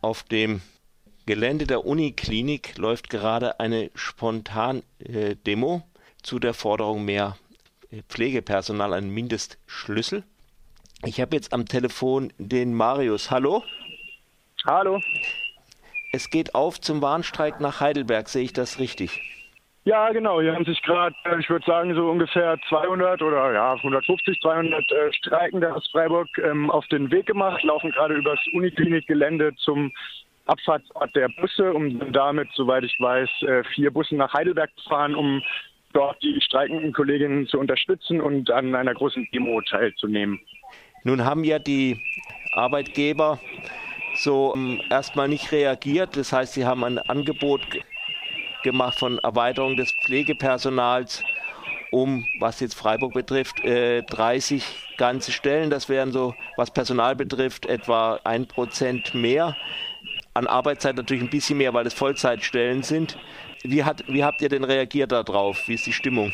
[0.00, 0.62] Auf dem
[1.26, 7.36] Gelände der Uniklinik läuft gerade eine Spontan-Demo äh, zu der Forderung mehr
[7.90, 10.24] äh, Pflegepersonal, einen Mindestschlüssel.
[11.04, 13.30] Ich habe jetzt am Telefon den Marius.
[13.30, 13.62] Hallo?
[14.66, 15.00] Hallo.
[16.12, 19.20] Es geht auf zum Warnstreik nach Heidelberg, sehe ich das richtig?
[19.84, 20.40] Ja, genau.
[20.42, 24.92] Hier haben sich gerade, äh, ich würde sagen, so ungefähr 200 oder ja 150, 200
[24.92, 29.90] äh, Streikende aus Freiburg ähm, auf den Weg gemacht, laufen gerade übers Uniklinikgelände zum
[30.46, 35.14] Abfahrtsort der Busse, um damit, soweit ich weiß, äh, vier Bussen nach Heidelberg zu fahren,
[35.14, 35.42] um
[35.92, 40.40] dort die streikenden Kolleginnen zu unterstützen und an einer großen Demo teilzunehmen.
[41.04, 41.98] Nun haben ja die
[42.52, 43.38] Arbeitgeber
[44.14, 46.16] so ähm, erstmal nicht reagiert.
[46.16, 47.62] Das heißt, sie haben ein Angebot
[48.62, 51.22] gemacht von Erweiterung des Pflegepersonals
[51.90, 54.64] um, was jetzt Freiburg betrifft, äh, 30
[54.96, 55.70] ganze Stellen.
[55.70, 59.56] Das wären so, was Personal betrifft, etwa ein Prozent mehr.
[60.34, 63.18] An Arbeitszeit natürlich ein bisschen mehr, weil es Vollzeitstellen sind.
[63.62, 65.66] Wie, hat, wie habt ihr denn reagiert darauf?
[65.66, 66.32] Wie ist die Stimmung?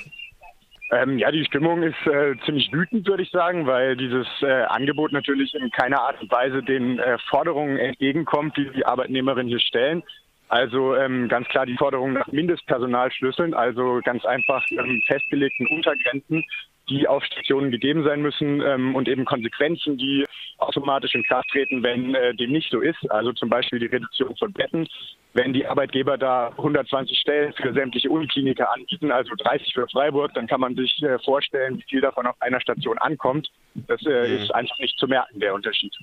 [0.92, 5.10] Ähm, ja, die Stimmung ist äh, ziemlich wütend, würde ich sagen, weil dieses äh, Angebot
[5.10, 10.04] natürlich in keiner Art und Weise den äh, Forderungen entgegenkommt, die die Arbeitnehmerinnen hier stellen.
[10.48, 16.44] Also ähm, ganz klar die Forderung nach Mindestpersonalschlüsseln, also ganz einfach ähm, festgelegten Untergrenzen,
[16.88, 20.24] die auf Stationen gegeben sein müssen ähm, und eben Konsequenzen, die
[20.58, 23.10] automatisch in Kraft treten, wenn äh, dem nicht so ist.
[23.10, 24.88] Also zum Beispiel die Reduzierung von Betten.
[25.34, 30.46] Wenn die Arbeitgeber da 120 Stellen für sämtliche Unikliniker anbieten, also 30 für Freiburg, dann
[30.46, 33.50] kann man sich äh, vorstellen, wie viel davon auf einer Station ankommt.
[33.74, 34.42] Das äh, hm.
[34.42, 35.94] ist einfach nicht zu merken, der Unterschied.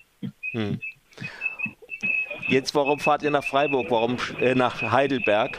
[0.51, 0.79] Hm.
[2.47, 3.87] Jetzt, warum fahrt ihr nach Freiburg?
[3.89, 5.57] Warum äh, nach Heidelberg?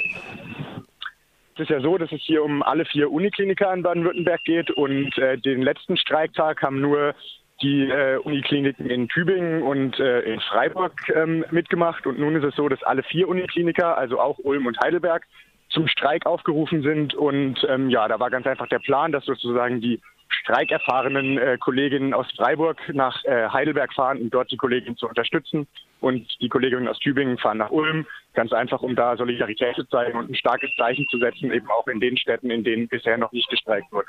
[1.55, 5.17] Es ist ja so, dass es hier um alle vier Unikliniker in Baden-Württemberg geht und
[5.19, 7.15] äh, den letzten Streiktag haben nur
[7.62, 12.07] die äh, Unikliniken in Tübingen und äh, in Freiburg ähm, mitgemacht.
[12.07, 15.25] Und nun ist es so, dass alle vier Unikliniker, also auch Ulm und Heidelberg,
[15.71, 17.15] zum Streik aufgerufen sind.
[17.15, 20.00] Und ähm, ja, da war ganz einfach der Plan, dass sozusagen die
[20.44, 25.66] streikerfahrenen äh, Kolleginnen aus Freiburg nach äh, Heidelberg fahren, um dort die Kolleginnen zu unterstützen.
[26.00, 30.19] Und die Kolleginnen aus Tübingen fahren nach Ulm, ganz einfach, um da Solidarität zu zeigen
[30.19, 33.32] und ein starkes Zeichen zu setzen, eben auch in den Städten, in denen bisher noch
[33.32, 34.09] nicht gestreikt wurde.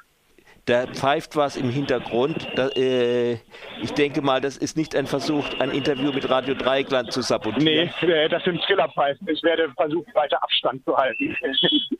[0.65, 2.47] Da pfeift was im Hintergrund.
[2.55, 3.33] Da, äh,
[3.81, 7.91] ich denke mal, das ist nicht ein Versuch, ein Interview mit Radio Dreieckland zu sabotieren.
[8.01, 9.29] Nee, äh, das sind Trillerpfeifen.
[9.29, 11.37] Ich werde versuchen, weiter Abstand zu halten.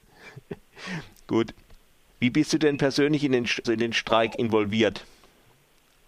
[1.28, 1.54] Gut.
[2.26, 5.06] Wie bist du denn persönlich in den, in den Streik involviert?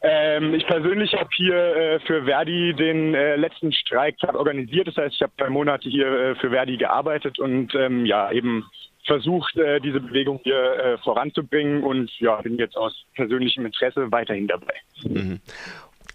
[0.01, 4.87] Ähm, ich persönlich habe hier äh, für Verdi den äh, letzten Streik organisiert.
[4.87, 8.65] Das heißt, ich habe drei Monate hier äh, für Verdi gearbeitet und ähm, ja eben
[9.05, 14.47] versucht, äh, diese Bewegung hier äh, voranzubringen und ja bin jetzt aus persönlichem Interesse weiterhin
[14.47, 14.73] dabei.
[15.03, 15.39] Mhm.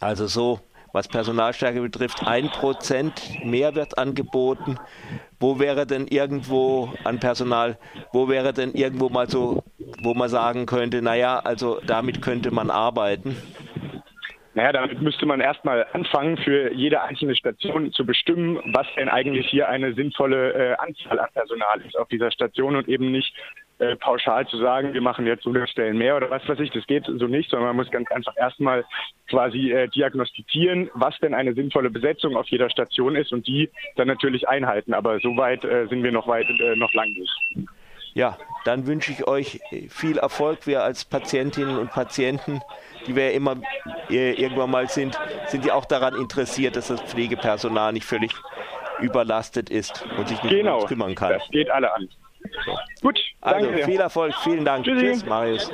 [0.01, 0.59] Also so
[0.93, 4.79] was Personalstärke betrifft, ein Prozent mehr wird angeboten.
[5.41, 7.79] Wo wäre denn irgendwo an Personal,
[8.13, 9.65] wo wäre denn irgendwo mal so,
[10.01, 13.37] wo man sagen könnte, naja, also damit könnte man arbeiten?
[14.55, 19.49] Naja, damit müsste man erstmal anfangen, für jede einzelne Station zu bestimmen, was denn eigentlich
[19.49, 23.35] hier eine sinnvolle äh, Anzahl an Personal ist auf dieser Station und eben nicht
[23.79, 26.71] äh, pauschal zu sagen, wir machen jetzt 100 Stellen mehr oder was weiß ich.
[26.71, 28.85] Das geht so nicht, sondern man muss ganz einfach erstmal
[29.29, 34.07] quasi äh, diagnostizieren, was denn eine sinnvolle Besetzung auf jeder Station ist und die dann
[34.09, 34.93] natürlich einhalten.
[34.93, 37.33] Aber so weit äh, sind wir noch weit, äh, noch lang nicht.
[38.15, 40.67] Ja, dann wünsche ich euch viel Erfolg.
[40.67, 42.61] Wir als Patientinnen und Patienten,
[43.07, 43.57] die wir ja immer
[44.11, 45.19] äh, irgendwann mal sind,
[45.49, 48.33] sind ja auch daran interessiert, dass das Pflegepersonal nicht völlig
[49.01, 51.33] überlastet ist und sich nicht genau, kümmern kann.
[51.33, 52.09] Das geht alle an.
[52.65, 52.77] So.
[53.01, 54.85] Gut, also viel Erfolg, vielen Dank.
[54.85, 55.07] Tschüssi.
[55.07, 55.73] Tschüss, Marius.